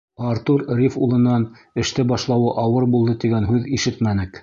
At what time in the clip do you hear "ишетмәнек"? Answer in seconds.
3.79-4.39